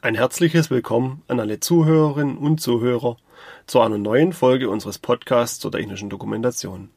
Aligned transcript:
Ein 0.00 0.14
herzliches 0.14 0.70
Willkommen 0.70 1.24
an 1.26 1.40
alle 1.40 1.58
Zuhörerinnen 1.58 2.38
und 2.38 2.60
Zuhörer 2.60 3.16
zu 3.66 3.80
einer 3.80 3.98
neuen 3.98 4.32
Folge 4.32 4.70
unseres 4.70 5.00
Podcasts 5.00 5.58
zur 5.58 5.72
technischen 5.72 6.08
Dokumentation. 6.08 6.90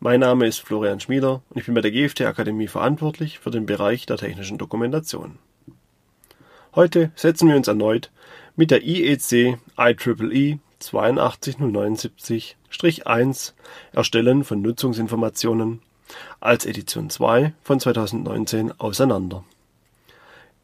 Mein 0.00 0.20
Name 0.20 0.46
ist 0.46 0.60
Florian 0.60 1.00
Schmieder 1.00 1.42
und 1.50 1.58
ich 1.58 1.66
bin 1.66 1.74
bei 1.74 1.82
der 1.82 1.90
GFT 1.90 2.22
Akademie 2.22 2.66
verantwortlich 2.66 3.40
für 3.40 3.50
den 3.50 3.66
Bereich 3.66 4.06
der 4.06 4.16
technischen 4.16 4.56
Dokumentation. 4.56 5.38
Heute 6.74 7.12
setzen 7.14 7.50
wir 7.50 7.56
uns 7.56 7.68
erneut 7.68 8.10
mit 8.56 8.70
der 8.70 8.82
IEC 8.82 9.58
IEEE 9.78 10.60
82079-1 10.80 13.52
Erstellen 13.92 14.44
von 14.44 14.62
Nutzungsinformationen 14.62 15.82
als 16.40 16.64
Edition 16.64 17.10
2 17.10 17.52
von 17.62 17.80
2019 17.80 18.80
auseinander. 18.80 19.44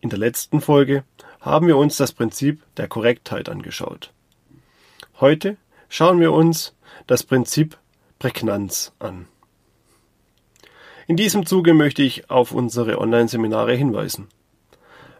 In 0.00 0.08
der 0.08 0.18
letzten 0.18 0.62
Folge 0.62 1.04
haben 1.40 1.66
wir 1.66 1.76
uns 1.76 1.96
das 1.96 2.12
Prinzip 2.12 2.62
der 2.76 2.88
Korrektheit 2.88 3.48
angeschaut. 3.48 4.12
Heute 5.20 5.56
schauen 5.88 6.20
wir 6.20 6.32
uns 6.32 6.74
das 7.06 7.22
Prinzip 7.22 7.78
Prägnanz 8.18 8.92
an. 8.98 9.26
In 11.06 11.16
diesem 11.16 11.44
Zuge 11.46 11.74
möchte 11.74 12.02
ich 12.02 12.30
auf 12.30 12.52
unsere 12.52 12.98
Online-Seminare 12.98 13.74
hinweisen. 13.74 14.28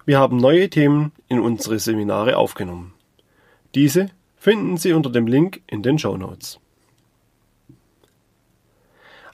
Wir 0.06 0.19
haben 0.19 0.37
neue 0.37 0.70
Themen 0.70 1.12
in 1.28 1.41
unsere 1.41 1.78
Seminare 1.78 2.37
aufgenommen. 2.37 2.95
Diese 3.75 4.11
finden 4.37 4.77
Sie 4.77 4.92
unter 4.92 5.11
dem 5.11 5.27
Link 5.27 5.62
in 5.66 5.83
den 5.83 5.98
Show 5.98 6.16
Notes. 6.16 6.61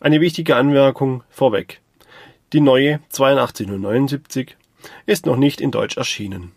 Eine 0.00 0.20
wichtige 0.20 0.56
Anmerkung 0.56 1.24
vorweg. 1.28 1.80
Die 2.52 2.60
neue 2.60 3.00
82079 3.10 4.56
ist 5.05 5.27
noch 5.27 5.36
nicht 5.36 5.60
in 5.60 5.70
Deutsch 5.70 5.96
erschienen. 5.96 6.52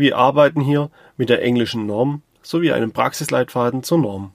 Wir 0.00 0.16
arbeiten 0.16 0.62
hier 0.62 0.90
mit 1.18 1.28
der 1.28 1.42
englischen 1.42 1.84
Norm 1.84 2.22
sowie 2.40 2.72
einem 2.72 2.90
Praxisleitfaden 2.90 3.82
zur 3.82 3.98
Norm. 3.98 4.32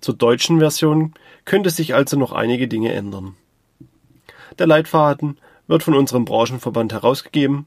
Zur 0.00 0.14
deutschen 0.14 0.60
Version 0.60 1.12
könnte 1.44 1.68
sich 1.68 1.94
also 1.94 2.18
noch 2.18 2.32
einige 2.32 2.66
Dinge 2.66 2.90
ändern. 2.94 3.36
Der 4.58 4.66
Leitfaden 4.66 5.36
wird 5.66 5.82
von 5.82 5.92
unserem 5.92 6.24
Branchenverband 6.24 6.94
herausgegeben 6.94 7.66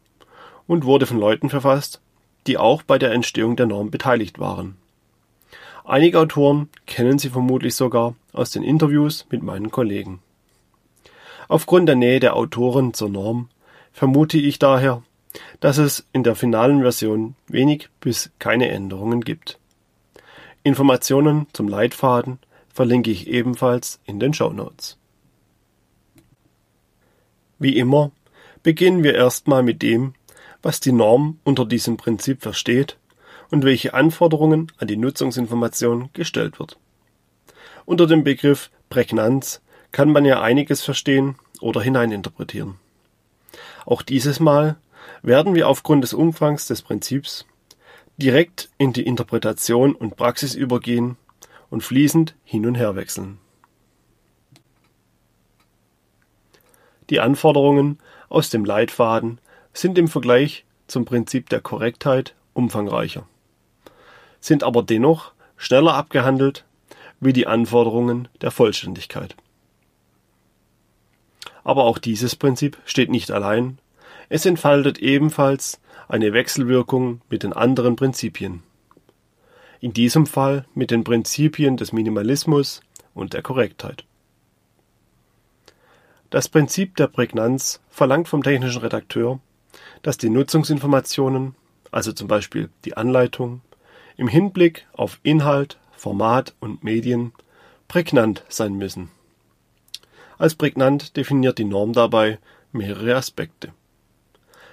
und 0.66 0.84
wurde 0.84 1.06
von 1.06 1.20
Leuten 1.20 1.52
verfasst, 1.52 2.02
die 2.48 2.58
auch 2.58 2.82
bei 2.82 2.98
der 2.98 3.12
Entstehung 3.12 3.56
der 3.56 3.68
Norm 3.68 3.92
beteiligt 3.92 4.40
waren. 4.40 4.76
Einige 5.86 6.20
Autoren 6.20 6.70
kennen 6.88 7.20
Sie 7.20 7.30
vermutlich 7.30 7.76
sogar 7.76 8.16
aus 8.34 8.50
den 8.50 8.64
Interviews 8.64 9.28
mit 9.30 9.44
meinen 9.44 9.70
Kollegen. 9.70 10.24
Aufgrund 11.50 11.88
der 11.88 11.96
Nähe 11.96 12.20
der 12.20 12.36
Autoren 12.36 12.96
zur 12.96 13.10
Norm 13.10 13.50
vermute 13.92 14.40
ich 14.40 14.58
daher, 14.58 15.04
dass 15.60 15.78
es 15.78 16.06
in 16.14 16.24
der 16.24 16.36
finalen 16.36 16.82
Version 16.82 17.36
wenig 17.48 17.90
bis 18.00 18.32
keine 18.40 18.70
Änderungen 18.70 19.22
gibt. 19.22 19.60
Informationen 20.64 21.48
zum 21.54 21.68
Leitfaden 21.68 22.40
verlinke 22.74 23.12
ich 23.12 23.28
ebenfalls 23.28 24.00
in 24.06 24.20
den 24.20 24.34
Show 24.34 24.52
Notes. 24.52 24.98
Wie 27.60 27.78
immer 27.78 28.12
beginnen 28.64 29.04
wir 29.04 29.16
erstmal 29.16 29.64
mit 29.64 29.82
dem, 29.82 30.14
was 30.62 30.80
die 30.80 30.92
Norm 30.92 31.40
unter 31.44 31.66
diesem 31.66 31.98
Prinzip 31.98 32.42
versteht 32.42 32.98
und 33.52 33.64
welche 33.64 33.94
Anforderungen 33.94 34.72
an 34.78 34.88
die 34.88 34.98
Nutzungsinformation 34.98 36.10
gestellt 36.14 36.60
wird. 36.60 36.78
Unter 37.86 38.08
dem 38.08 38.24
Begriff 38.24 38.70
Prägnanz 38.90 39.62
kann 39.92 40.12
man 40.12 40.26
ja 40.26 40.42
einiges 40.42 40.84
verstehen 40.84 41.36
oder 41.60 41.82
hineininterpretieren. 41.82 42.76
Auch 43.86 44.02
dieses 44.02 44.40
Mal 44.40 44.78
werden 45.22 45.56
wir 45.56 45.68
aufgrund 45.68 46.04
des 46.04 46.14
Umfangs 46.14 46.68
des 46.68 46.82
Prinzips 46.82 47.46
direkt 48.18 48.70
in 48.78 48.94
die 48.94 49.06
Interpretation 49.06 49.96
und 49.96 50.18
Praxis 50.18 50.56
übergehen 50.56 51.18
und 51.70 51.84
fließend 51.84 52.36
hin 52.44 52.66
und 52.66 52.76
her 52.76 52.96
wechseln. 52.96 53.40
Die 57.10 57.20
Anforderungen 57.20 57.98
aus 58.28 58.50
dem 58.50 58.66
Leitfaden 58.66 59.40
sind 59.74 59.98
im 59.98 60.08
Vergleich 60.08 60.66
zum 60.88 61.06
Prinzip 61.06 61.50
der 61.50 61.62
Korrektheit 61.62 62.36
umfangreicher, 62.54 63.28
sind 64.40 64.64
aber 64.64 64.84
dennoch 64.84 65.32
schneller 65.58 65.94
abgehandelt 65.94 66.66
wie 67.20 67.34
die 67.34 67.48
Anforderungen 67.48 68.28
der 68.42 68.52
Vollständigkeit. 68.52 69.36
Aber 71.64 71.84
auch 71.84 71.98
dieses 71.98 72.36
Prinzip 72.36 72.78
steht 72.86 73.10
nicht 73.10 73.32
allein 73.32 73.78
es 74.30 74.46
entfaltet 74.46 75.00
ebenfalls 75.00 75.82
eine 76.08 76.34
Wechselwirkung 76.34 77.22
mit 77.30 77.44
den 77.44 77.54
anderen 77.54 77.96
Prinzipien. 77.96 78.64
In 79.80 79.94
diesem 79.94 80.26
Fall 80.26 80.66
mit 80.74 80.92
den 80.92 81.04
Prinzipien 81.04 81.78
des 81.78 81.94
Minimalismus 81.94 82.82
und 83.14 83.34
der 83.34 83.42
Korrektheit. 83.42 84.06
Das 86.30 86.48
Prinzip 86.48 86.96
der 86.96 87.08
Prägnanz 87.08 87.82
verlangt 87.90 88.28
vom 88.28 88.44
technischen 88.44 88.82
Redakteur, 88.82 89.40
dass 90.04 90.18
die 90.18 90.30
Nutzungsinformationen, 90.30 91.56
also 91.92 92.14
zum 92.14 92.28
Beispiel 92.28 92.70
die 92.86 92.96
Anleitung, 92.96 93.62
im 94.16 94.28
Hinblick 94.28 94.86
auf 94.94 95.20
Inhalt, 95.24 95.80
Format 95.96 96.54
und 96.60 96.84
Medien 96.84 97.34
prägnant 97.88 98.44
sein 98.48 98.74
müssen. 98.74 99.10
Als 100.38 100.56
prägnant 100.56 101.18
definiert 101.18 101.58
die 101.58 101.66
Norm 101.66 101.94
dabei 101.94 102.38
mehrere 102.72 103.16
Aspekte. 103.16 103.74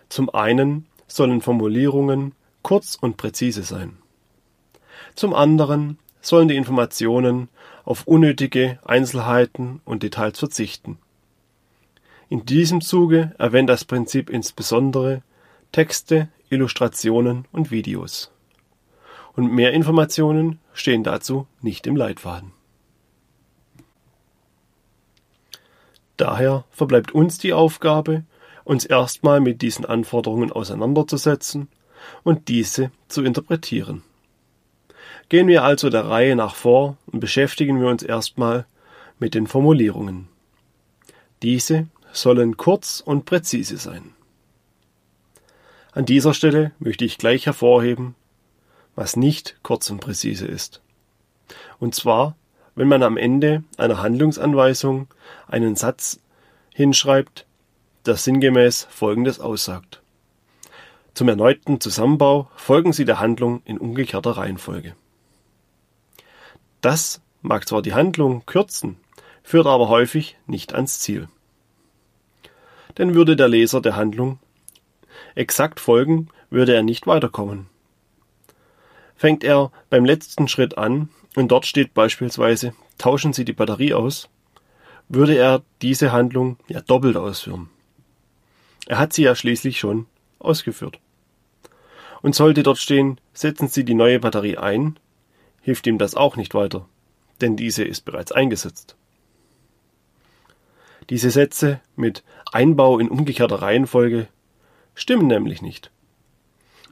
Zum 0.09 0.31
einen 0.31 0.87
sollen 1.07 1.41
Formulierungen 1.41 2.33
kurz 2.63 2.97
und 3.01 3.17
präzise 3.17 3.63
sein. 3.63 3.97
Zum 5.15 5.35
anderen 5.35 5.99
sollen 6.21 6.49
die 6.49 6.57
Informationen 6.57 7.49
auf 7.85 8.07
unnötige 8.07 8.79
Einzelheiten 8.85 9.81
und 9.85 10.03
Details 10.03 10.39
verzichten. 10.39 10.99
In 12.29 12.45
diesem 12.45 12.81
Zuge 12.81 13.35
erwähnt 13.39 13.71
das 13.71 13.85
Prinzip 13.85 14.31
insbesondere 14.31 15.23
Texte, 15.71 16.29
Illustrationen 16.51 17.45
und 17.53 17.71
Videos. 17.71 18.33
Und 19.35 19.53
mehr 19.53 19.73
Informationen 19.73 20.59
stehen 20.73 21.05
dazu 21.05 21.47
nicht 21.61 21.87
im 21.87 21.95
Leitfaden. 21.95 22.53
Daher 26.17 26.65
verbleibt 26.71 27.13
uns 27.13 27.39
die 27.39 27.53
Aufgabe, 27.53 28.25
uns 28.67 28.85
erstmal 28.85 29.41
mit 29.41 29.63
diesen 29.63 29.85
Anforderungen 29.85 30.51
auseinanderzusetzen 30.51 31.69
und 32.25 32.49
diese 32.49 32.91
zu 33.07 33.23
interpretieren. 33.23 34.03
Gehen 35.29 35.47
wir 35.47 35.63
also 35.63 35.89
der 35.89 36.07
Reihe 36.07 36.35
nach 36.35 36.57
vor 36.57 36.97
und 37.07 37.21
beschäftigen 37.21 37.81
wir 37.81 37.89
uns 37.89 38.03
erstmal 38.03 38.67
mit 39.21 39.35
den 39.35 39.47
Formulierungen. 39.47 40.29
Diese 41.43 41.87
sollen 42.13 42.57
kurz 42.57 43.01
und 43.01 43.25
präzise 43.25 43.79
sein. 43.79 44.15
An 45.93 46.05
dieser 46.05 46.35
Stelle 46.35 46.73
möchte 46.81 47.05
ich 47.05 47.19
gleich 47.19 47.47
hervorheben, 47.47 48.17
was 48.97 49.17
nicht 49.17 49.59
kurz 49.63 49.91
und 49.91 50.01
präzise 50.01 50.47
ist. 50.47 50.81
Und 51.79 51.95
zwar, 51.95 52.37
wenn 52.75 52.89
man 52.89 53.05
am 53.05 53.17
Ende 53.17 53.63
einer 53.77 54.03
Handlungsanweisung 54.03 55.07
einen 55.47 55.77
Satz 55.77 56.19
hinschreibt, 56.75 57.46
der 58.07 58.17
sinngemäß 58.17 58.87
Folgendes 58.91 59.41
aussagt. 59.41 60.03
Zum 61.15 61.29
erneuten 61.29 61.81
Zusammenbau 61.81 62.51
folgen 62.57 62.93
Sie 62.93 63.05
der 63.05 63.21
Handlung 63.21 63.63
in 63.65 63.79
umgekehrter 63.79 64.33
Reihenfolge. 64.33 64.95
Das 66.81 67.21
mag 67.43 67.67
zwar 67.67 67.83
die 67.83 67.95
Handlung 67.95 68.45
kürzen, 68.45 68.99
führt 69.43 69.67
aber 69.67 69.89
häufig 69.89 70.37
nicht 70.47 70.75
ans 70.75 71.01
Ziel. 71.01 71.29
Denn 72.99 73.15
würde 73.15 73.37
der 73.37 73.49
Leser 73.49 73.81
der 73.81 73.97
Handlung 73.97 74.39
exakt 75.35 75.81
folgen, 75.81 76.29
würde 76.51 76.75
er 76.75 76.83
nicht 76.83 77.07
weiterkommen. 77.07 77.67
Fängt 79.17 79.43
er 79.43 79.73
beim 79.89 80.05
letzten 80.05 80.49
Schritt 80.49 80.77
an 80.77 81.09
und 81.35 81.49
dort 81.49 81.67
steht 81.67 81.95
beispielsweise 81.95 82.75
tauschen 82.99 83.33
Sie 83.33 83.45
die 83.45 83.53
Batterie 83.53 83.95
aus, 83.95 84.29
würde 85.09 85.35
er 85.37 85.63
diese 85.83 86.13
Handlung 86.13 86.59
ja 86.69 86.81
doppelt 86.81 87.17
ausführen. 87.17 87.71
Er 88.87 88.99
hat 88.99 89.13
sie 89.13 89.23
ja 89.23 89.35
schließlich 89.35 89.79
schon 89.79 90.07
ausgeführt. 90.39 91.01
Und 92.23 92.35
sollte 92.35 92.63
dort 92.63 92.79
stehen, 92.79 93.21
setzen 93.35 93.69
Sie 93.69 93.85
die 93.85 93.95
neue 93.95 94.21
Batterie 94.21 94.57
ein, 94.57 94.99
hilft 95.61 95.87
ihm 95.87 95.99
das 95.99 96.15
auch 96.15 96.37
nicht 96.37 96.55
weiter, 96.55 96.89
denn 97.41 97.57
diese 97.57 97.85
ist 97.85 98.05
bereits 98.05 98.33
eingesetzt. 98.33 98.97
Diese 101.11 101.31
Sätze 101.31 101.81
mit 101.95 102.25
Einbau 102.53 102.99
in 102.99 103.09
umgekehrter 103.09 103.63
Reihenfolge 103.63 104.29
stimmen 104.95 105.27
nämlich 105.27 105.63
nicht. 105.63 105.91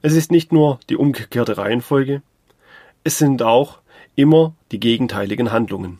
Es 0.02 0.12
ist 0.12 0.30
nicht 0.30 0.52
nur 0.52 0.78
die 0.88 0.96
umgekehrte 0.96 1.56
Reihenfolge, 1.56 2.22
es 3.02 3.18
sind 3.18 3.42
auch 3.42 3.78
immer 4.14 4.54
die 4.70 4.80
gegenteiligen 4.80 5.50
Handlungen. 5.50 5.98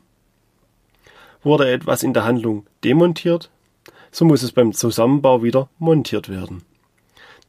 Wurde 1.43 1.71
etwas 1.71 2.03
in 2.03 2.15
der 2.15 2.25
Handlung 2.25 2.67
demontiert, 2.85 3.51
so 4.15 4.25
muss 4.25 4.45
es 4.45 4.53
beim 4.53 4.73
Zusammenbau 4.73 5.43
wieder 5.43 5.69
montiert 5.81 6.29
werden. 6.29 6.63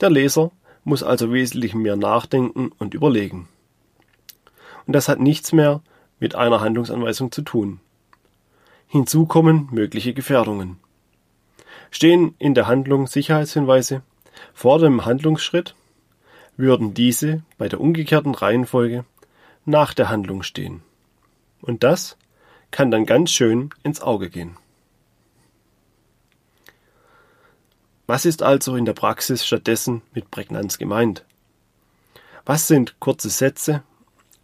Der 0.02 0.10
Leser 0.10 0.52
muss 0.84 1.04
also 1.04 1.32
wesentlich 1.32 1.76
mehr 1.76 1.96
nachdenken 1.96 2.72
und 2.80 2.96
überlegen. 2.96 3.48
Und 4.88 4.94
das 4.94 5.08
hat 5.08 5.20
nichts 5.20 5.54
mehr 5.54 5.84
mit 6.20 6.34
einer 6.34 6.62
Handlungsanweisung 6.62 7.32
zu 7.32 7.44
tun. 7.44 7.82
Hinzu 8.88 9.28
kommen 9.28 9.70
mögliche 9.72 10.16
Gefährdungen. 10.16 10.78
Stehen 11.92 12.34
in 12.40 12.56
der 12.56 12.66
Handlung 12.66 13.06
Sicherheitshinweise 13.06 14.02
vor 14.56 14.80
dem 14.80 15.06
Handlungsschritt, 15.06 15.76
würden 16.58 16.96
diese 16.96 17.44
bei 17.60 17.70
der 17.70 17.80
umgekehrten 17.80 18.34
Reihenfolge 18.34 19.06
nach 19.66 19.94
der 19.94 20.10
Handlung 20.10 20.42
stehen. 20.42 20.82
Und 21.62 21.84
das 21.84 22.18
kann 22.72 22.90
dann 22.90 23.06
ganz 23.06 23.30
schön 23.30 23.70
ins 23.84 24.02
Auge 24.02 24.32
gehen. 24.32 24.58
Was 28.07 28.25
ist 28.25 28.44
also 28.44 28.75
in 28.75 28.86
der 28.86 28.94
Praxis 28.94 29.46
stattdessen 29.46 30.02
mit 30.13 30.30
Prägnanz 30.30 30.78
gemeint? 30.78 31.25
Was 32.46 32.68
sind 32.68 33.00
kurze 33.00 33.30
Sätze? 33.30 33.84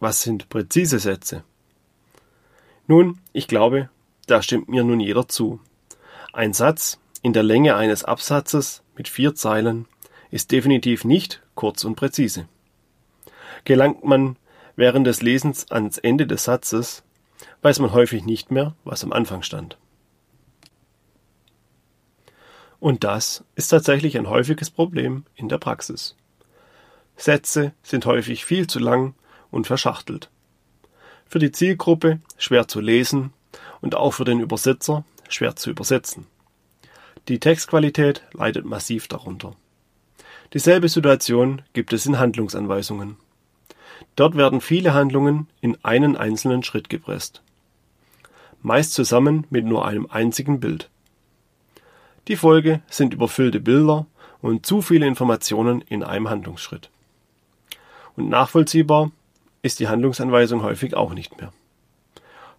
Was 0.00 0.22
sind 0.22 0.48
präzise 0.48 0.98
Sätze? 0.98 1.44
Nun, 2.88 3.20
ich 3.32 3.46
glaube, 3.46 3.88
da 4.26 4.42
stimmt 4.42 4.68
mir 4.68 4.82
nun 4.82 4.98
jeder 4.98 5.28
zu. 5.28 5.60
Ein 6.32 6.52
Satz 6.52 6.98
in 7.22 7.32
der 7.32 7.44
Länge 7.44 7.76
eines 7.76 8.02
Absatzes 8.02 8.82
mit 8.96 9.08
vier 9.08 9.36
Zeilen 9.36 9.86
ist 10.32 10.50
definitiv 10.50 11.04
nicht 11.04 11.40
kurz 11.54 11.84
und 11.84 11.94
präzise. 11.94 12.48
Gelangt 13.64 14.02
man 14.02 14.36
während 14.74 15.06
des 15.06 15.22
Lesens 15.22 15.70
ans 15.70 15.98
Ende 15.98 16.26
des 16.26 16.44
Satzes, 16.44 17.04
weiß 17.60 17.78
man 17.78 17.92
häufig 17.92 18.24
nicht 18.24 18.50
mehr, 18.50 18.74
was 18.84 19.04
am 19.04 19.12
Anfang 19.12 19.42
stand. 19.42 19.76
Und 22.82 23.04
das 23.04 23.44
ist 23.54 23.68
tatsächlich 23.68 24.18
ein 24.18 24.28
häufiges 24.28 24.68
Problem 24.68 25.22
in 25.36 25.48
der 25.48 25.58
Praxis. 25.58 26.16
Sätze 27.16 27.70
sind 27.84 28.06
häufig 28.06 28.44
viel 28.44 28.66
zu 28.66 28.80
lang 28.80 29.14
und 29.52 29.68
verschachtelt. 29.68 30.30
Für 31.24 31.38
die 31.38 31.52
Zielgruppe 31.52 32.18
schwer 32.38 32.66
zu 32.66 32.80
lesen 32.80 33.32
und 33.82 33.94
auch 33.94 34.14
für 34.14 34.24
den 34.24 34.40
Übersetzer 34.40 35.04
schwer 35.28 35.54
zu 35.54 35.70
übersetzen. 35.70 36.26
Die 37.28 37.38
Textqualität 37.38 38.24
leidet 38.32 38.64
massiv 38.64 39.06
darunter. 39.06 39.54
Dieselbe 40.52 40.88
Situation 40.88 41.62
gibt 41.74 41.92
es 41.92 42.04
in 42.04 42.18
Handlungsanweisungen. 42.18 43.16
Dort 44.16 44.36
werden 44.36 44.60
viele 44.60 44.92
Handlungen 44.92 45.46
in 45.60 45.78
einen 45.84 46.16
einzelnen 46.16 46.64
Schritt 46.64 46.88
gepresst. 46.88 47.42
Meist 48.60 48.92
zusammen 48.92 49.46
mit 49.50 49.66
nur 49.66 49.86
einem 49.86 50.08
einzigen 50.10 50.58
Bild. 50.58 50.90
Die 52.28 52.36
Folge 52.36 52.82
sind 52.88 53.14
überfüllte 53.14 53.60
Bilder 53.60 54.06
und 54.40 54.64
zu 54.64 54.80
viele 54.80 55.06
Informationen 55.06 55.80
in 55.80 56.02
einem 56.04 56.30
Handlungsschritt. 56.30 56.90
Und 58.16 58.28
nachvollziehbar 58.28 59.10
ist 59.62 59.80
die 59.80 59.88
Handlungsanweisung 59.88 60.62
häufig 60.62 60.94
auch 60.94 61.14
nicht 61.14 61.40
mehr. 61.40 61.52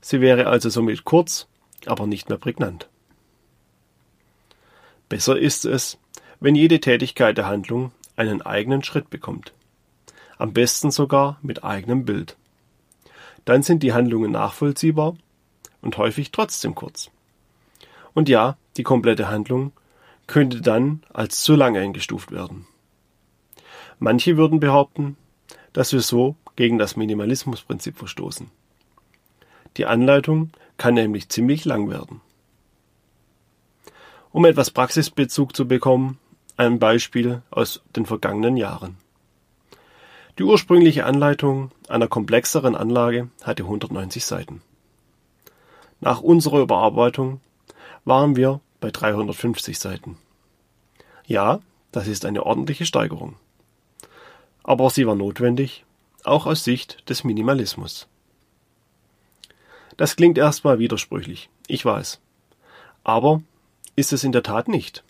Sie 0.01 0.19
wäre 0.19 0.48
also 0.48 0.69
somit 0.69 1.06
kurz, 1.06 1.48
aber 1.86 2.07
nicht 2.07 2.27
mehr 2.27 2.38
prägnant. 2.38 2.89
Besser 5.07 5.38
ist 5.38 5.66
es, 5.66 5.98
wenn 6.39 6.56
jede 6.56 6.80
Tätigkeit 6.80 7.38
der 7.38 7.48
Handlung 7.48 7.92
einen 8.16 8.42
eigenen 8.42 8.83
Schritt 8.83 9.09
bekommt. 9.09 9.54
Am 10.38 10.51
besten 10.51 10.92
sogar 10.92 11.38
mit 11.42 11.63
eigenem 11.63 12.04
Bild. 12.04 12.36
Dann 13.45 13.63
sind 13.63 13.83
die 13.83 13.94
Handlungen 13.94 14.31
nachvollziehbar 14.31 15.16
und 15.81 15.98
häufig 15.98 16.31
trotzdem 16.31 16.75
kurz. 16.75 17.12
Und 18.13 18.30
ja, 18.30 18.57
die 18.77 18.83
komplette 18.83 19.27
Handlung 19.27 19.71
könnte 20.27 20.62
dann 20.62 21.04
als 21.12 21.44
zu 21.44 21.56
lang 21.56 21.75
eingestuft 21.75 22.31
werden. 22.31 22.68
Manche 24.00 24.38
würden 24.38 24.60
behaupten, 24.60 25.18
dass 25.74 25.92
wir 25.94 26.01
so 26.01 26.36
gegen 26.56 26.77
das 26.77 26.95
Minimalismusprinzip 26.95 27.98
verstoßen. 27.98 28.50
Die 29.77 29.86
Anleitung 29.86 30.51
kann 30.77 30.94
nämlich 30.94 31.30
ziemlich 31.30 31.65
lang 31.65 31.89
werden. 31.89 32.21
Um 34.31 34.45
etwas 34.45 34.71
Praxisbezug 34.71 35.56
zu 35.56 35.68
bekommen, 35.68 36.19
ein 36.57 36.80
Beispiel 36.80 37.42
aus 37.50 37.81
den 37.95 38.06
vergangenen 38.06 38.57
Jahren. 38.57 38.98
Die 40.39 40.44
ursprüngliche 40.44 41.06
Anleitung 41.06 41.71
einer 41.88 42.07
komplexeren 42.07 42.75
Anlage 42.75 43.30
hatte 43.44 43.63
190 43.63 44.25
Seiten. 44.25 44.62
Nach 46.01 46.21
unserer 46.21 46.62
Überarbeitung 46.62 47.39
waren 48.05 48.35
wir 48.35 48.59
bei 48.79 48.91
350 48.91 49.79
Seiten. 49.79 50.17
Ja, 51.25 51.59
das 51.91 52.07
ist 52.07 52.25
eine 52.25 52.45
ordentliche 52.45 52.85
Steigerung. 52.85 53.35
Aber 54.63 54.89
sie 54.89 55.07
war 55.07 55.15
notwendig, 55.15 55.85
auch 56.23 56.45
aus 56.45 56.63
Sicht 56.63 57.09
des 57.09 57.23
Minimalismus. 57.23 58.07
Das 59.97 60.15
klingt 60.15 60.38
erstmal 60.38 60.79
widersprüchlich, 60.79 61.50
ich 61.67 61.85
weiß. 61.85 62.19
Aber 63.03 63.41
ist 63.95 64.13
es 64.13 64.23
in 64.23 64.31
der 64.31 64.44
Tat 64.44 64.67
nicht. 64.67 65.03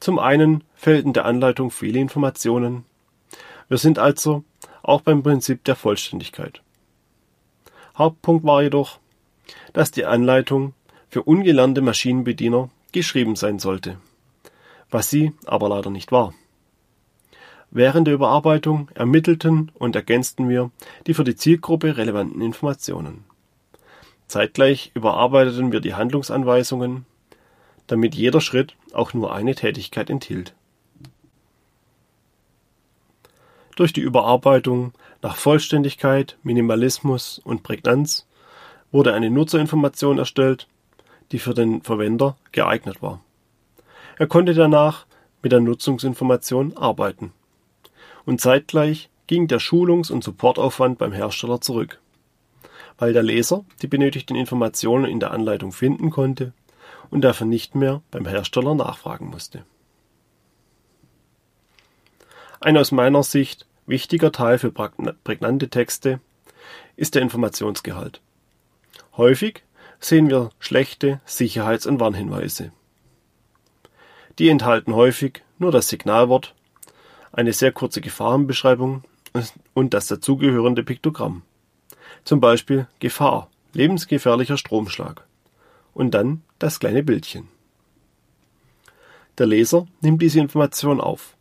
Zum 0.00 0.18
einen 0.18 0.64
fehlten 0.74 1.12
der 1.12 1.24
Anleitung 1.24 1.70
viele 1.70 2.00
Informationen. 2.00 2.84
Wir 3.68 3.78
sind 3.78 3.98
also 3.98 4.44
auch 4.82 5.00
beim 5.00 5.22
Prinzip 5.22 5.64
der 5.64 5.76
Vollständigkeit. 5.76 6.62
Hauptpunkt 7.96 8.44
war 8.44 8.62
jedoch, 8.62 8.98
dass 9.72 9.90
die 9.90 10.04
Anleitung 10.04 10.74
für 11.08 11.22
ungelernte 11.22 11.82
Maschinenbediener 11.82 12.70
geschrieben 12.92 13.36
sein 13.36 13.58
sollte, 13.58 13.98
was 14.90 15.10
sie 15.10 15.32
aber 15.44 15.68
leider 15.68 15.90
nicht 15.90 16.12
war. 16.12 16.34
Während 17.70 18.06
der 18.06 18.14
Überarbeitung 18.14 18.90
ermittelten 18.94 19.70
und 19.74 19.96
ergänzten 19.96 20.48
wir 20.48 20.70
die 21.06 21.14
für 21.14 21.24
die 21.24 21.36
Zielgruppe 21.36 21.96
relevanten 21.96 22.40
Informationen. 22.40 23.24
Zeitgleich 24.28 24.90
überarbeiteten 24.94 25.72
wir 25.72 25.80
die 25.80 25.94
Handlungsanweisungen, 25.94 27.06
damit 27.86 28.14
jeder 28.14 28.40
Schritt 28.40 28.76
auch 28.92 29.14
nur 29.14 29.34
eine 29.34 29.54
Tätigkeit 29.54 30.10
enthielt. 30.10 30.54
Durch 33.76 33.92
die 33.92 34.00
Überarbeitung 34.00 34.92
nach 35.22 35.36
Vollständigkeit, 35.36 36.38
Minimalismus 36.42 37.40
und 37.44 37.62
Prägnanz 37.62 38.26
wurde 38.90 39.12
eine 39.12 39.30
Nutzerinformation 39.30 40.18
erstellt, 40.18 40.66
die 41.32 41.38
für 41.38 41.54
den 41.54 41.82
Verwender 41.82 42.36
geeignet 42.52 43.02
war. 43.02 43.20
Er 44.18 44.26
konnte 44.26 44.54
danach 44.54 45.06
mit 45.42 45.52
der 45.52 45.60
Nutzungsinformation 45.60 46.76
arbeiten. 46.76 47.32
Und 48.24 48.40
zeitgleich 48.40 49.10
ging 49.26 49.46
der 49.46 49.60
Schulungs- 49.60 50.10
und 50.10 50.24
Supportaufwand 50.24 50.98
beim 50.98 51.12
Hersteller 51.12 51.60
zurück, 51.60 52.00
weil 52.98 53.12
der 53.12 53.22
Leser 53.22 53.64
die 53.82 53.86
benötigten 53.86 54.36
Informationen 54.36 55.04
in 55.04 55.20
der 55.20 55.32
Anleitung 55.32 55.72
finden 55.72 56.10
konnte 56.10 56.52
und 57.10 57.22
dafür 57.22 57.46
nicht 57.46 57.74
mehr 57.74 58.02
beim 58.10 58.26
Hersteller 58.26 58.74
nachfragen 58.74 59.28
musste. 59.28 59.64
Ein 62.60 62.76
aus 62.76 62.90
meiner 62.90 63.22
Sicht 63.22 63.66
wichtiger 63.86 64.32
Teil 64.32 64.58
für 64.58 64.72
prägnante 64.72 65.68
Texte 65.68 66.20
ist 66.96 67.14
der 67.14 67.22
Informationsgehalt. 67.22 68.20
Häufig 69.16 69.62
sehen 70.00 70.28
wir 70.28 70.50
schlechte 70.58 71.20
Sicherheits- 71.24 71.86
und 71.86 72.00
Warnhinweise. 72.00 72.72
Die 74.38 74.48
enthalten 74.48 74.94
häufig 74.94 75.42
nur 75.58 75.72
das 75.72 75.88
Signalwort, 75.88 76.54
eine 77.32 77.52
sehr 77.52 77.72
kurze 77.72 78.00
Gefahrenbeschreibung 78.00 79.02
und 79.74 79.94
das 79.94 80.06
dazugehörende 80.06 80.82
Piktogramm. 80.82 81.42
Zum 82.24 82.40
Beispiel 82.40 82.86
Gefahr, 82.98 83.50
lebensgefährlicher 83.72 84.56
Stromschlag. 84.56 85.24
Und 85.94 86.12
dann 86.12 86.42
das 86.58 86.78
kleine 86.78 87.02
Bildchen. 87.02 87.48
Der 89.38 89.46
Leser 89.46 89.86
nimmt 90.00 90.22
diese 90.22 90.40
Information 90.40 91.00
auf, 91.00 91.36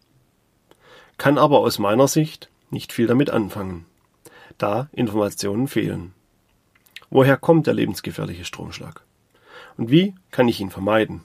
kann 1.17 1.37
aber 1.37 1.59
aus 1.59 1.79
meiner 1.79 2.07
Sicht 2.07 2.49
nicht 2.69 2.91
viel 2.91 3.07
damit 3.07 3.29
anfangen, 3.29 3.85
da 4.57 4.89
Informationen 4.91 5.67
fehlen. 5.67 6.13
Woher 7.09 7.37
kommt 7.37 7.67
der 7.67 7.73
lebensgefährliche 7.73 8.45
Stromschlag? 8.45 9.01
Und 9.77 9.91
wie 9.91 10.15
kann 10.31 10.47
ich 10.47 10.59
ihn 10.59 10.69
vermeiden? 10.69 11.21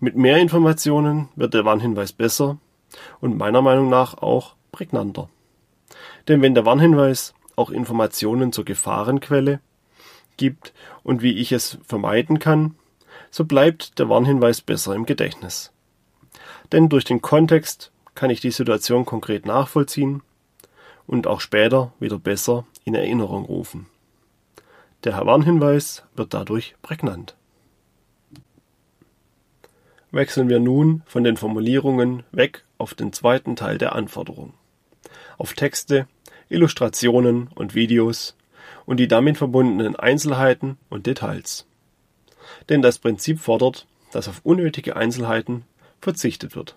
Mit 0.00 0.16
mehr 0.16 0.38
Informationen 0.38 1.28
wird 1.36 1.54
der 1.54 1.64
Warnhinweis 1.64 2.12
besser 2.12 2.58
und 3.20 3.38
meiner 3.38 3.62
Meinung 3.62 3.88
nach 3.88 4.18
auch 4.18 4.56
prägnanter. 4.72 5.28
Denn 6.28 6.42
wenn 6.42 6.54
der 6.54 6.66
Warnhinweis 6.66 7.34
auch 7.56 7.70
Informationen 7.70 8.52
zur 8.52 8.64
Gefahrenquelle 8.64 9.60
gibt 10.36 10.72
und 11.02 11.22
wie 11.22 11.34
ich 11.34 11.52
es 11.52 11.78
vermeiden 11.86 12.38
kann, 12.38 12.74
so 13.30 13.44
bleibt 13.44 13.98
der 13.98 14.08
Warnhinweis 14.08 14.60
besser 14.60 14.94
im 14.94 15.06
Gedächtnis. 15.06 15.72
Denn 16.72 16.88
durch 16.88 17.04
den 17.04 17.22
Kontext 17.22 17.92
kann 18.14 18.30
ich 18.30 18.40
die 18.40 18.50
Situation 18.50 19.04
konkret 19.04 19.46
nachvollziehen 19.46 20.22
und 21.06 21.26
auch 21.26 21.40
später 21.40 21.92
wieder 22.00 22.18
besser 22.18 22.64
in 22.84 22.94
Erinnerung 22.94 23.44
rufen. 23.44 23.86
Der 25.04 25.26
Warnhinweis 25.26 26.04
wird 26.14 26.32
dadurch 26.32 26.76
prägnant. 26.80 27.34
Wechseln 30.12 30.48
wir 30.48 30.60
nun 30.60 31.02
von 31.06 31.24
den 31.24 31.36
Formulierungen 31.36 32.22
weg 32.30 32.64
auf 32.78 32.94
den 32.94 33.12
zweiten 33.12 33.56
Teil 33.56 33.78
der 33.78 33.96
Anforderung, 33.96 34.54
auf 35.38 35.54
Texte, 35.54 36.06
Illustrationen 36.48 37.48
und 37.56 37.74
Videos 37.74 38.36
und 38.86 38.98
die 38.98 39.08
damit 39.08 39.38
verbundenen 39.38 39.96
Einzelheiten 39.96 40.78
und 40.88 41.06
Details. 41.06 41.66
Denn 42.68 42.80
das 42.80 42.98
Prinzip 42.98 43.40
fordert, 43.40 43.88
dass 44.12 44.28
auf 44.28 44.42
unnötige 44.44 44.94
Einzelheiten 44.94 45.64
verzichtet 46.00 46.54
wird. 46.54 46.76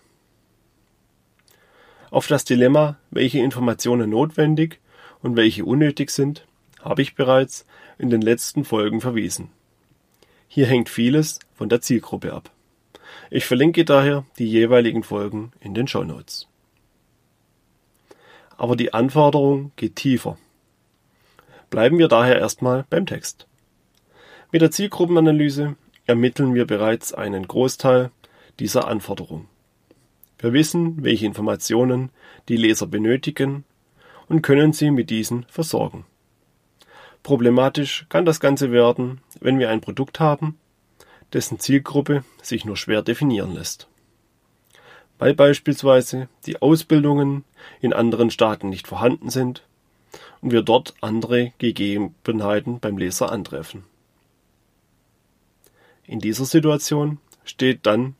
Auf 2.10 2.26
das 2.26 2.44
Dilemma, 2.44 2.98
welche 3.12 3.40
Informationen 3.40 4.10
notwendig 4.10 4.80
und 5.22 5.36
welche 5.36 5.64
unnötig 5.64 6.10
sind, 6.10 6.48
habe 6.86 7.02
ich 7.02 7.16
bereits 7.16 7.66
in 7.98 8.10
den 8.10 8.22
letzten 8.22 8.64
Folgen 8.64 9.02
verwiesen. 9.02 9.50
Hier 10.48 10.68
hängt 10.68 10.88
vieles 10.88 11.40
von 11.56 11.68
der 11.68 11.82
Zielgruppe 11.82 12.32
ab. 12.32 12.52
Ich 13.30 13.46
verlinke 13.46 13.84
daher 13.84 14.26
die 14.38 14.48
jeweiligen 14.48 15.04
Folgen 15.04 15.52
in 15.60 15.74
den 15.74 15.88
Show 15.88 16.04
Notes. 16.04 16.48
Aber 18.56 18.76
die 18.76 18.94
Anforderung 18.94 19.72
geht 19.76 19.96
tiefer. 19.98 20.38
Bleiben 21.70 21.98
wir 21.98 22.08
daher 22.08 22.38
erstmal 22.38 22.86
beim 22.90 23.06
Text. 23.06 23.48
Mit 24.52 24.62
der 24.62 24.72
Zielgruppenanalyse 24.72 25.76
ermitteln 26.06 26.54
wir 26.54 26.66
bereits 26.66 27.14
einen 27.14 27.48
Großteil 27.48 28.12
dieser 28.60 28.88
Anforderung. 28.88 29.48
Wir 30.38 30.54
wissen, 30.54 31.04
welche 31.04 31.26
Informationen 31.26 32.12
die 32.48 32.58
Leser 32.58 32.86
benötigen 32.86 33.66
und 34.28 34.44
können 34.44 34.72
sie 34.72 34.92
mit 34.92 35.10
diesen 35.10 35.46
versorgen. 35.50 36.06
Problematisch 37.26 38.06
kann 38.08 38.24
das 38.24 38.40
Ganze 38.40 38.72
werden, 38.72 39.20
wenn 39.40 39.58
wir 39.58 39.72
ein 39.72 39.82
Produkt 39.82 40.20
haben, 40.20 40.60
dessen 41.34 41.58
Zielgruppe 41.58 42.24
sich 42.44 42.66
nur 42.66 42.78
schwer 42.78 43.02
definieren 43.02 43.52
lässt. 43.52 43.88
Weil 45.18 45.34
beispielsweise 45.34 46.30
die 46.46 46.62
Ausbildungen 46.62 47.44
in 47.82 47.94
anderen 47.94 48.30
Staaten 48.30 48.70
nicht 48.70 48.88
vorhanden 48.88 49.32
sind 49.32 49.64
und 50.42 50.52
wir 50.52 50.62
dort 50.62 50.94
andere 51.02 51.52
Gegebenheiten 51.58 52.80
beim 52.80 52.96
Leser 52.96 53.32
antreffen. 53.32 53.86
In 56.06 56.20
dieser 56.20 56.46
Situation 56.46 57.18
steht 57.44 57.88
dann 57.88 58.14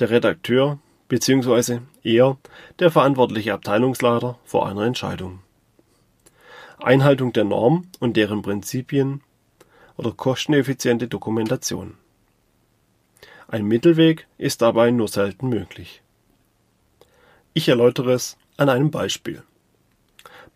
der 0.00 0.10
Redakteur 0.10 0.78
bzw. 1.08 1.78
eher 2.02 2.36
der 2.78 2.90
verantwortliche 2.90 3.54
Abteilungsleiter 3.54 4.38
vor 4.44 4.68
einer 4.68 4.84
Entscheidung. 4.84 5.38
Einhaltung 6.82 7.32
der 7.32 7.44
Norm 7.44 7.86
und 7.98 8.16
deren 8.16 8.42
Prinzipien 8.42 9.22
oder 9.96 10.12
kosteneffiziente 10.12 11.08
Dokumentation. 11.08 11.94
Ein 13.48 13.64
Mittelweg 13.66 14.26
ist 14.38 14.62
dabei 14.62 14.90
nur 14.90 15.08
selten 15.08 15.48
möglich. 15.48 16.02
Ich 17.52 17.68
erläutere 17.68 18.12
es 18.12 18.36
an 18.56 18.68
einem 18.68 18.90
Beispiel. 18.90 19.42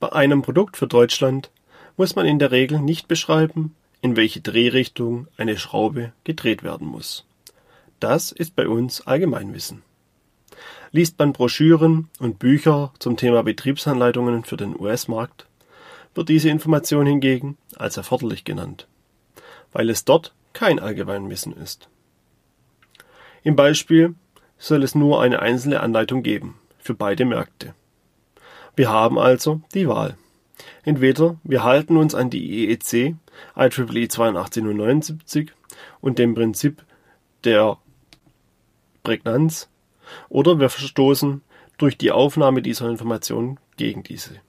Bei 0.01 0.13
einem 0.13 0.43
Produkt 0.43 0.77
für 0.77 0.87
Deutschland 0.87 1.51
muss 1.97 2.17
man 2.17 2.27
in 2.27 2.39
der 2.39 2.51
Regel 2.51 2.81
nicht 2.81 3.09
beschreiben, 3.09 3.75
in 4.01 4.17
welche 4.17 4.41
Drehrichtung 4.41 5.29
eine 5.37 5.57
Schraube 5.57 6.13
gedreht 6.25 6.63
werden 6.63 6.87
muss. 6.87 7.27
Das 8.01 8.33
ist 8.33 8.55
bei 8.55 8.69
uns 8.69 9.07
Allgemeinwissen. 9.07 9.83
Liest 10.93 11.19
man 11.19 11.33
Broschüren 11.33 12.09
und 12.19 12.39
Bücher 12.39 12.93
zum 12.99 13.17
Thema 13.17 13.43
Betriebsanleitungen 13.43 14.45
für 14.45 14.57
den 14.57 14.79
US-Markt, 14.79 15.47
wird 16.15 16.29
diese 16.29 16.49
Information 16.49 17.07
hingegen 17.07 17.57
als 17.77 17.97
erforderlich 17.97 18.45
genannt, 18.45 18.87
weil 19.73 19.91
es 19.91 20.05
dort 20.05 20.35
kein 20.53 20.79
Allgemeinwissen 20.79 21.57
ist. 21.57 21.89
Im 23.43 23.57
Beispiel 23.57 24.15
soll 24.59 24.83
es 24.83 24.95
nur 24.95 25.21
eine 25.21 25.41
einzelne 25.41 25.81
Anleitung 25.81 26.23
geben 26.23 26.59
für 26.79 26.95
beide 26.95 27.25
Märkte. 27.25 27.75
Wir 28.77 28.89
haben 28.89 29.19
also 29.19 29.61
die 29.75 29.89
Wahl. 29.89 30.17
Entweder 30.85 31.37
wir 31.43 31.65
halten 31.65 31.97
uns 31.97 32.15
an 32.15 32.31
die 32.31 32.65
IEC 32.65 32.93
IEEE 32.93 33.17
8279 33.55 35.53
und 36.01 36.19
dem 36.19 36.35
Prinzip 36.35 36.85
der 37.45 37.79
Prägnanz 39.03 39.69
oder 40.29 40.59
wir 40.59 40.71
verstoßen 40.71 41.43
durch 41.79 41.99
die 41.99 42.13
Aufnahme 42.13 42.63
dieser 42.63 42.89
Informationen 42.89 43.59
gegen 43.77 44.03
diese 44.03 44.41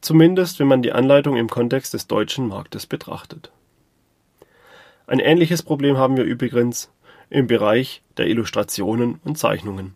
zumindest 0.00 0.58
wenn 0.58 0.68
man 0.68 0.82
die 0.82 0.92
Anleitung 0.92 1.36
im 1.36 1.48
Kontext 1.48 1.94
des 1.94 2.06
deutschen 2.06 2.48
Marktes 2.48 2.86
betrachtet. 2.86 3.50
Ein 5.06 5.18
ähnliches 5.18 5.62
Problem 5.62 5.96
haben 5.96 6.16
wir 6.16 6.24
übrigens 6.24 6.90
im 7.30 7.46
Bereich 7.46 8.02
der 8.16 8.26
Illustrationen 8.26 9.20
und 9.24 9.38
Zeichnungen. 9.38 9.94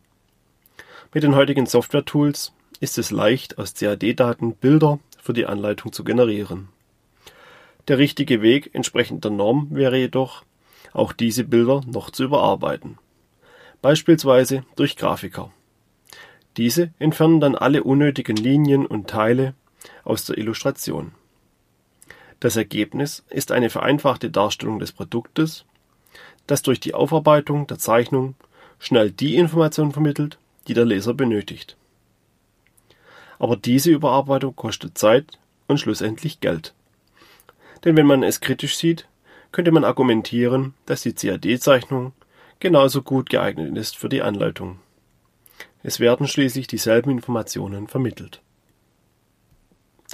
Mit 1.12 1.22
den 1.22 1.36
heutigen 1.36 1.66
Software-Tools 1.66 2.52
ist 2.80 2.98
es 2.98 3.10
leicht, 3.10 3.58
aus 3.58 3.74
CAD-Daten 3.74 4.54
Bilder 4.54 4.98
für 5.22 5.32
die 5.32 5.46
Anleitung 5.46 5.92
zu 5.92 6.04
generieren. 6.04 6.68
Der 7.88 7.98
richtige 7.98 8.42
Weg 8.42 8.70
entsprechend 8.72 9.24
der 9.24 9.30
Norm 9.30 9.68
wäre 9.70 9.96
jedoch, 9.96 10.44
auch 10.92 11.12
diese 11.12 11.44
Bilder 11.44 11.82
noch 11.86 12.10
zu 12.10 12.24
überarbeiten. 12.24 12.98
Beispielsweise 13.82 14.64
durch 14.76 14.96
Grafiker. 14.96 15.52
Diese 16.56 16.90
entfernen 16.98 17.40
dann 17.40 17.54
alle 17.54 17.84
unnötigen 17.84 18.36
Linien 18.36 18.86
und 18.86 19.08
Teile 19.08 19.54
aus 20.04 20.24
der 20.24 20.38
Illustration. 20.38 21.12
Das 22.40 22.56
Ergebnis 22.56 23.24
ist 23.30 23.52
eine 23.52 23.70
vereinfachte 23.70 24.30
Darstellung 24.30 24.78
des 24.78 24.92
Produktes, 24.92 25.64
das 26.46 26.62
durch 26.62 26.80
die 26.80 26.94
Aufarbeitung 26.94 27.66
der 27.66 27.78
Zeichnung 27.78 28.34
schnell 28.78 29.10
die 29.10 29.36
Information 29.36 29.92
vermittelt, 29.92 30.38
die 30.68 30.74
der 30.74 30.84
Leser 30.84 31.14
benötigt. 31.14 31.76
Aber 33.38 33.56
diese 33.56 33.90
Überarbeitung 33.90 34.54
kostet 34.54 34.98
Zeit 34.98 35.38
und 35.66 35.78
schlussendlich 35.78 36.40
Geld. 36.40 36.74
Denn 37.84 37.96
wenn 37.96 38.06
man 38.06 38.22
es 38.22 38.40
kritisch 38.40 38.76
sieht, 38.76 39.06
könnte 39.52 39.72
man 39.72 39.84
argumentieren, 39.84 40.74
dass 40.86 41.02
die 41.02 41.12
CAD-Zeichnung 41.12 42.12
genauso 42.60 43.02
gut 43.02 43.30
geeignet 43.30 43.76
ist 43.76 43.96
für 43.96 44.08
die 44.08 44.22
Anleitung. 44.22 44.80
Es 45.82 46.00
werden 46.00 46.26
schließlich 46.26 46.66
dieselben 46.66 47.10
Informationen 47.10 47.88
vermittelt. 47.88 48.40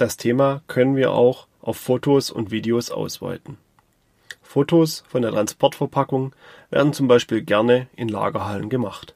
Das 0.01 0.17
Thema 0.17 0.63
können 0.65 0.95
wir 0.95 1.11
auch 1.11 1.45
auf 1.61 1.77
Fotos 1.77 2.31
und 2.31 2.49
Videos 2.49 2.89
ausweiten. 2.89 3.57
Fotos 4.41 5.03
von 5.07 5.21
der 5.21 5.29
Transportverpackung 5.29 6.33
werden 6.71 6.93
zum 6.93 7.07
Beispiel 7.07 7.43
gerne 7.43 7.85
in 7.95 8.07
Lagerhallen 8.07 8.69
gemacht. 8.69 9.13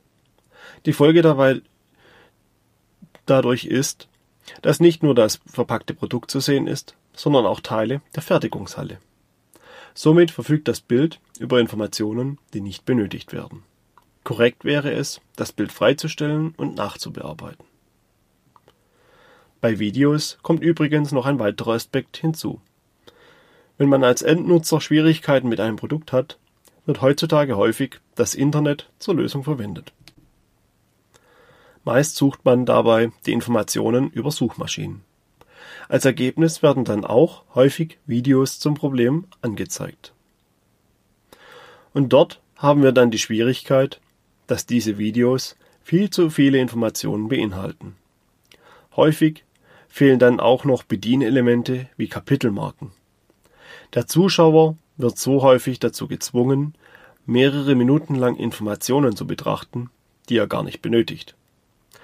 Die 0.85 0.93
Folge 0.93 1.23
dabei 1.23 1.63
dadurch 3.25 3.65
ist, 3.65 4.09
dass 4.61 4.79
nicht 4.79 5.01
nur 5.01 5.15
das 5.15 5.39
verpackte 5.47 5.95
Produkt 5.95 6.29
zu 6.29 6.39
sehen 6.39 6.67
ist, 6.67 6.93
sondern 7.15 7.47
auch 7.47 7.61
Teile 7.61 8.01
der 8.15 8.21
Fertigungshalle. 8.21 8.99
Somit 9.95 10.29
verfügt 10.29 10.67
das 10.67 10.81
Bild 10.81 11.19
über 11.39 11.59
Informationen, 11.59 12.37
die 12.53 12.61
nicht 12.61 12.85
benötigt 12.85 13.33
werden. 13.33 13.63
Korrekt 14.23 14.65
wäre 14.65 14.91
es, 14.91 15.19
das 15.35 15.51
Bild 15.51 15.71
freizustellen 15.71 16.53
und 16.55 16.75
nachzubearbeiten. 16.75 17.65
Bei 19.65 19.79
Videos 19.79 20.37
kommt 20.43 20.61
übrigens 20.61 21.11
noch 21.11 21.25
ein 21.25 21.39
weiterer 21.39 21.73
Aspekt 21.73 22.17
hinzu. 22.17 22.61
Wenn 23.79 23.89
man 23.89 24.03
als 24.03 24.21
Endnutzer 24.21 24.79
Schwierigkeiten 24.79 25.49
mit 25.49 25.59
einem 25.59 25.75
Produkt 25.75 26.11
hat, 26.11 26.37
wird 26.85 27.01
heutzutage 27.01 27.57
häufig 27.57 27.99
das 28.13 28.35
Internet 28.35 28.91
zur 28.99 29.15
Lösung 29.15 29.43
verwendet. 29.43 29.91
Meist 31.83 32.15
sucht 32.15 32.45
man 32.45 32.67
dabei 32.67 33.11
die 33.25 33.33
Informationen 33.33 34.11
über 34.11 34.29
Suchmaschinen. 34.29 35.01
Als 35.89 36.05
Ergebnis 36.05 36.61
werden 36.61 36.85
dann 36.85 37.03
auch 37.03 37.43
häufig 37.55 37.97
Videos 38.05 38.59
zum 38.59 38.75
Problem 38.75 39.25
angezeigt. 39.41 40.13
Und 41.91 42.13
dort 42.13 42.39
haben 42.55 42.83
wir 42.83 42.91
dann 42.91 43.09
die 43.09 43.17
Schwierigkeit, 43.17 43.99
dass 44.45 44.67
diese 44.67 44.99
Videos 44.99 45.57
viel 45.81 46.11
zu 46.11 46.29
viele 46.29 46.59
Informationen 46.59 47.29
beinhalten. 47.29 47.95
Häufig 48.95 49.44
fehlen 49.95 50.19
dann 50.19 50.41
auch 50.41 50.65
noch 50.65 50.83
Bedienelemente 50.83 51.87
wie 51.95 52.09
Kapitelmarken. 52.09 52.91
Der 53.93 54.07
Zuschauer 54.07 54.75
wird 54.97 55.17
so 55.17 55.41
häufig 55.41 55.79
dazu 55.79 56.09
gezwungen, 56.09 56.75
mehrere 57.25 57.75
Minuten 57.75 58.15
lang 58.15 58.35
Informationen 58.35 59.15
zu 59.15 59.25
betrachten, 59.25 59.89
die 60.27 60.35
er 60.35 60.47
gar 60.47 60.63
nicht 60.63 60.81
benötigt. 60.81 61.35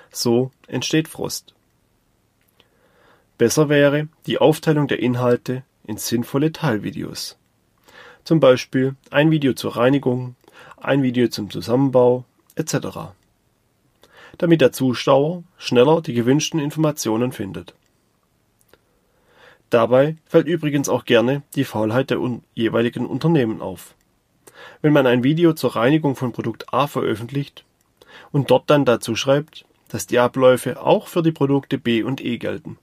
So 0.09 0.51
entsteht 0.67 1.09
Frust. 1.09 1.53
Besser 3.37 3.67
wäre 3.67 4.07
die 4.25 4.37
Aufteilung 4.37 4.87
der 4.87 4.99
Inhalte 4.99 5.63
in 5.85 5.97
sinnvolle 5.97 6.53
Teilvideos. 6.53 7.37
Zum 8.23 8.39
Beispiel 8.39 8.95
ein 9.09 9.31
Video 9.31 9.51
zur 9.51 9.75
Reinigung, 9.75 10.37
ein 10.77 11.03
Video 11.03 11.27
zum 11.27 11.49
Zusammenbau 11.49 12.23
etc. 12.55 13.11
Damit 14.37 14.61
der 14.61 14.71
Zuschauer 14.71 15.43
schneller 15.57 16.01
die 16.01 16.13
gewünschten 16.13 16.61
Informationen 16.61 17.33
findet. 17.33 17.75
Dabei 19.71 20.17
fällt 20.25 20.47
übrigens 20.47 20.89
auch 20.89 21.05
gerne 21.05 21.43
die 21.55 21.63
Faulheit 21.63 22.09
der 22.09 22.19
jeweiligen 22.53 23.05
Unternehmen 23.05 23.61
auf. 23.61 23.95
Wenn 24.81 24.91
man 24.91 25.07
ein 25.07 25.23
Video 25.23 25.53
zur 25.53 25.77
Reinigung 25.77 26.17
von 26.17 26.33
Produkt 26.33 26.73
A 26.73 26.87
veröffentlicht 26.87 27.63
und 28.33 28.51
dort 28.51 28.69
dann 28.69 28.83
dazu 28.83 29.15
schreibt, 29.15 29.65
dass 29.87 30.07
die 30.07 30.19
Abläufe 30.19 30.81
auch 30.81 31.07
für 31.07 31.23
die 31.23 31.31
Produkte 31.31 31.77
B 31.77 32.03
und 32.03 32.19
E 32.19 32.37
gelten. 32.37 32.77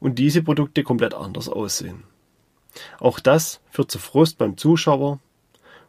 Und 0.00 0.18
diese 0.18 0.42
Produkte 0.42 0.84
komplett 0.84 1.12
anders 1.12 1.50
aussehen. 1.50 2.04
Auch 2.98 3.20
das 3.20 3.60
führt 3.70 3.90
zu 3.90 3.98
Frust 3.98 4.38
beim 4.38 4.56
Zuschauer 4.56 5.18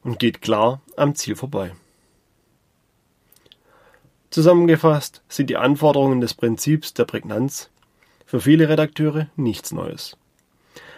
und 0.03 0.19
geht 0.19 0.41
klar 0.41 0.81
am 0.97 1.15
Ziel 1.15 1.37
vorbei. 1.37 1.71
Zusammengefasst 4.29 5.21
sind 5.29 5.49
die 5.49 5.57
Anforderungen 5.57 6.19
des 6.19 6.33
Prinzips 6.33 6.93
der 6.93 7.05
Prägnanz 7.05 7.69
für 8.29 8.41
viele 8.41 8.69
Redakteure 8.69 9.25
nichts 9.37 9.71
Neues. 9.71 10.15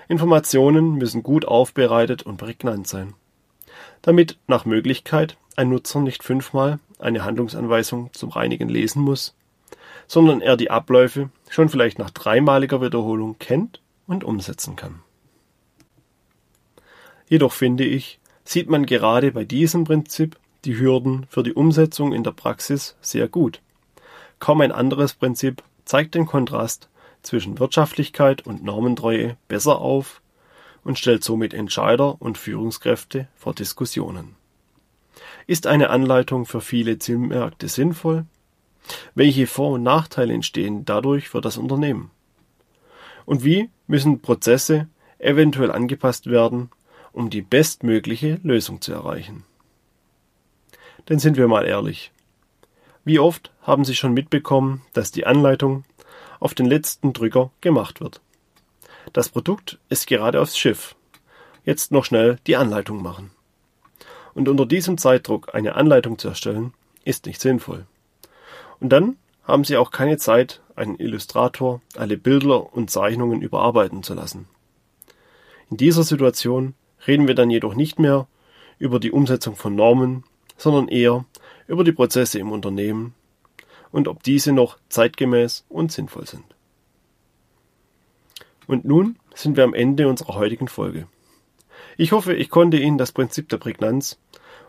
Informationen 0.09 0.95
müssen 0.95 1.23
gut 1.23 1.45
aufbereitet 1.45 2.23
und 2.23 2.35
prägnant 2.35 2.89
sein, 2.89 3.13
damit 4.01 4.37
nach 4.47 4.65
Möglichkeit 4.65 5.37
ein 5.55 5.69
Nutzer 5.69 6.01
nicht 6.01 6.23
fünfmal 6.23 6.79
eine 6.99 7.23
Handlungsanweisung 7.23 8.09
zum 8.11 8.31
Reinigen 8.31 8.67
lesen 8.67 9.01
muss, 9.01 9.33
sondern 10.07 10.41
er 10.41 10.57
die 10.57 10.71
Abläufe 10.71 11.29
schon 11.49 11.69
vielleicht 11.69 11.99
nach 11.99 12.09
dreimaliger 12.09 12.81
Wiederholung 12.81 13.37
kennt 13.39 13.79
und 14.07 14.25
umsetzen 14.25 14.75
kann. 14.75 14.99
Jedoch 17.29 17.53
finde 17.53 17.85
ich, 17.85 18.19
sieht 18.43 18.69
man 18.69 18.85
gerade 18.85 19.31
bei 19.31 19.45
diesem 19.45 19.85
Prinzip 19.85 20.37
die 20.65 20.77
Hürden 20.77 21.27
für 21.29 21.43
die 21.43 21.53
Umsetzung 21.53 22.11
in 22.11 22.25
der 22.25 22.33
Praxis 22.33 22.97
sehr 22.99 23.29
gut. 23.29 23.61
Kaum 24.39 24.59
ein 24.59 24.73
anderes 24.73 25.13
Prinzip 25.13 25.63
zeigt 25.85 26.13
den 26.13 26.25
Kontrast 26.25 26.89
zwischen 27.21 27.59
Wirtschaftlichkeit 27.59 28.45
und 28.45 28.63
Normentreue 28.63 29.37
besser 29.47 29.79
auf 29.79 30.21
und 30.83 30.97
stellt 30.97 31.23
somit 31.23 31.53
Entscheider 31.53 32.21
und 32.21 32.37
Führungskräfte 32.37 33.27
vor 33.35 33.53
Diskussionen. 33.53 34.35
Ist 35.47 35.67
eine 35.67 35.89
Anleitung 35.89 36.45
für 36.45 36.61
viele 36.61 36.97
Zielmärkte 36.97 37.67
sinnvoll? 37.67 38.25
Welche 39.13 39.47
Vor- 39.47 39.73
und 39.73 39.83
Nachteile 39.83 40.33
entstehen 40.33 40.85
dadurch 40.85 41.29
für 41.29 41.41
das 41.41 41.57
Unternehmen? 41.57 42.11
Und 43.25 43.43
wie 43.43 43.69
müssen 43.87 44.21
Prozesse 44.21 44.87
eventuell 45.19 45.71
angepasst 45.71 46.27
werden, 46.27 46.71
um 47.11 47.29
die 47.29 47.41
bestmögliche 47.41 48.39
Lösung 48.43 48.81
zu 48.81 48.93
erreichen? 48.93 49.43
Denn 51.09 51.19
sind 51.19 51.37
wir 51.37 51.47
mal 51.47 51.65
ehrlich. 51.65 52.11
Wie 53.03 53.19
oft 53.19 53.51
haben 53.61 53.85
Sie 53.85 53.95
schon 53.95 54.13
mitbekommen, 54.13 54.81
dass 54.93 55.11
die 55.11 55.25
Anleitung 55.25 55.83
auf 56.41 56.53
den 56.53 56.65
letzten 56.65 57.13
Drücker 57.13 57.51
gemacht 57.61 58.01
wird? 58.01 58.19
Das 59.13 59.29
Produkt 59.29 59.79
ist 59.87 60.07
gerade 60.07 60.41
aufs 60.41 60.57
Schiff. 60.57 60.95
Jetzt 61.63 61.93
noch 61.93 62.03
schnell 62.03 62.37
die 62.47 62.57
Anleitung 62.57 63.01
machen. 63.01 63.31
Und 64.33 64.49
unter 64.49 64.65
diesem 64.65 64.97
Zeitdruck 64.97 65.53
eine 65.55 65.75
Anleitung 65.75 66.17
zu 66.17 66.27
erstellen, 66.27 66.73
ist 67.05 67.25
nicht 67.25 67.39
sinnvoll. 67.39 67.85
Und 68.79 68.89
dann 68.89 69.17
haben 69.43 69.63
Sie 69.63 69.77
auch 69.77 69.91
keine 69.91 70.17
Zeit, 70.17 70.61
einen 70.75 70.97
Illustrator 70.97 71.81
alle 71.95 72.17
Bilder 72.17 72.73
und 72.73 72.89
Zeichnungen 72.89 73.41
überarbeiten 73.41 74.03
zu 74.03 74.13
lassen. 74.13 74.47
In 75.69 75.77
dieser 75.77 76.03
Situation 76.03 76.73
reden 77.07 77.27
wir 77.27 77.35
dann 77.35 77.49
jedoch 77.49 77.75
nicht 77.75 77.99
mehr 77.99 78.27
über 78.79 78.99
die 78.99 79.11
Umsetzung 79.11 79.55
von 79.55 79.75
Normen, 79.75 80.23
sondern 80.57 80.87
eher 80.87 81.25
über 81.67 81.83
die 81.83 81.91
Prozesse 81.91 82.39
im 82.39 82.51
Unternehmen 82.51 83.13
und 83.91 84.07
ob 84.07 84.23
diese 84.23 84.51
noch 84.51 84.77
zeitgemäß 84.89 85.65
und 85.69 85.91
sinnvoll 85.91 86.27
sind. 86.27 86.45
Und 88.67 88.85
nun 88.85 89.17
sind 89.33 89.57
wir 89.57 89.63
am 89.63 89.73
Ende 89.73 90.07
unserer 90.07 90.35
heutigen 90.35 90.67
Folge. 90.67 91.07
Ich 91.97 92.11
hoffe, 92.11 92.33
ich 92.33 92.49
konnte 92.49 92.77
Ihnen 92.77 92.97
das 92.97 93.11
Prinzip 93.11 93.49
der 93.49 93.57
Prägnanz 93.57 94.17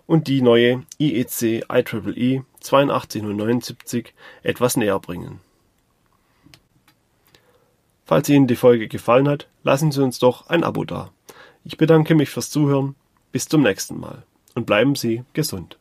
und 0.07 0.27
die 0.27 0.43
neue 0.43 0.83
IEC 0.99 1.65
IEEE 1.71 2.45
82079 2.61 4.15
etwas 4.43 4.77
näher 4.77 4.99
bringen. 4.99 5.41
Falls 8.05 8.29
Ihnen 8.29 8.47
die 8.47 8.57
Folge 8.57 8.89
gefallen 8.89 9.29
hat, 9.29 9.49
lassen 9.63 9.93
Sie 9.93 10.03
uns 10.03 10.19
doch 10.19 10.49
ein 10.49 10.65
Abo 10.65 10.85
da. 10.85 11.13
Ich 11.65 11.77
bedanke 11.77 12.15
mich 12.15 12.31
fürs 12.31 12.51
Zuhören. 12.51 12.97
Bis 13.31 13.49
zum 13.49 13.63
nächsten 13.63 13.99
Mal 13.99 14.25
und 14.55 14.67
bleiben 14.67 14.95
Sie 14.95 15.25
gesund. 15.33 15.79